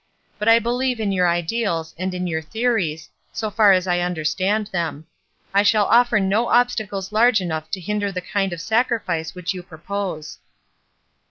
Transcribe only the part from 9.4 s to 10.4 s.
you propose."